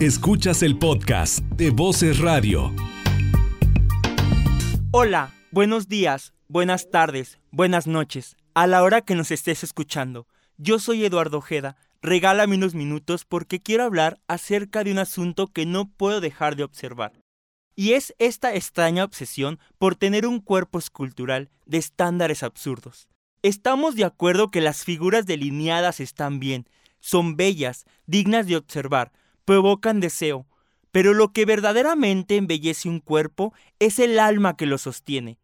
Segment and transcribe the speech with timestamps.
[0.00, 2.72] Escuchas el podcast de Voces Radio.
[4.92, 10.28] Hola, buenos días, buenas tardes, buenas noches, a la hora que nos estés escuchando.
[10.56, 11.76] Yo soy Eduardo Ojeda.
[12.00, 16.62] Regálame unos minutos porque quiero hablar acerca de un asunto que no puedo dejar de
[16.62, 17.18] observar.
[17.74, 23.08] Y es esta extraña obsesión por tener un cuerpo escultural de estándares absurdos.
[23.42, 26.68] Estamos de acuerdo que las figuras delineadas están bien,
[27.00, 29.10] son bellas, dignas de observar,
[29.48, 30.46] provocan deseo,
[30.92, 35.38] pero lo que verdaderamente embellece un cuerpo es el alma que lo sostiene,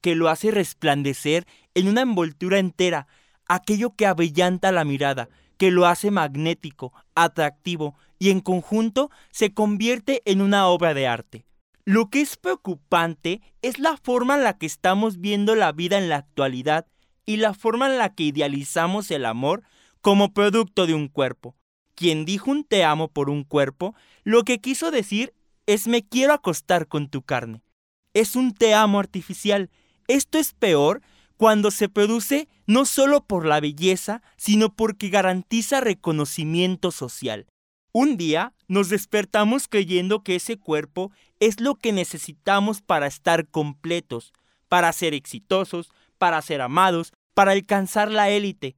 [0.00, 3.08] que lo hace resplandecer en una envoltura entera,
[3.48, 10.22] aquello que avellanta la mirada, que lo hace magnético, atractivo y en conjunto se convierte
[10.26, 11.44] en una obra de arte.
[11.84, 16.08] Lo que es preocupante es la forma en la que estamos viendo la vida en
[16.08, 16.86] la actualidad
[17.26, 19.64] y la forma en la que idealizamos el amor
[20.02, 21.56] como producto de un cuerpo.
[22.00, 25.34] Quien dijo un te amo por un cuerpo, lo que quiso decir
[25.66, 27.60] es me quiero acostar con tu carne.
[28.14, 29.68] Es un te amo artificial.
[30.08, 31.02] Esto es peor
[31.36, 37.46] cuando se produce no solo por la belleza, sino porque garantiza reconocimiento social.
[37.92, 44.32] Un día nos despertamos creyendo que ese cuerpo es lo que necesitamos para estar completos,
[44.70, 48.74] para ser exitosos, para ser amados, para alcanzar la élite.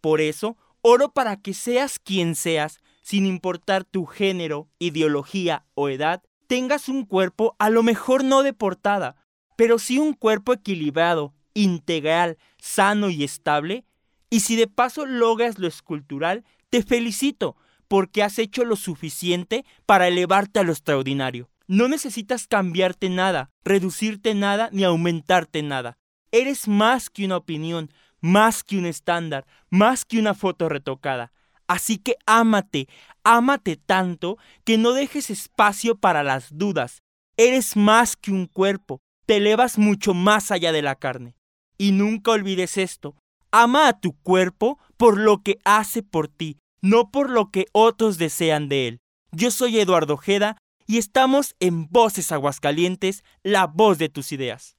[0.00, 0.56] Por eso,
[0.88, 7.04] oro para que seas quien seas, sin importar tu género, ideología o edad, tengas un
[7.04, 9.16] cuerpo a lo mejor no de portada,
[9.56, 13.84] pero sí un cuerpo equilibrado, integral, sano y estable.
[14.30, 20.08] Y si de paso logras lo escultural, te felicito, porque has hecho lo suficiente para
[20.08, 21.50] elevarte a lo extraordinario.
[21.66, 25.98] No necesitas cambiarte nada, reducirte nada ni aumentarte nada.
[26.30, 27.90] Eres más que una opinión,
[28.20, 31.32] más que un estándar, más que una foto retocada.
[31.66, 32.88] Así que ámate,
[33.24, 37.02] ámate tanto que no dejes espacio para las dudas.
[37.36, 41.36] Eres más que un cuerpo, te elevas mucho más allá de la carne.
[41.76, 43.14] Y nunca olvides esto,
[43.52, 48.18] ama a tu cuerpo por lo que hace por ti, no por lo que otros
[48.18, 49.00] desean de él.
[49.30, 54.77] Yo soy Eduardo Ojeda y estamos en Voces Aguascalientes, la voz de tus ideas.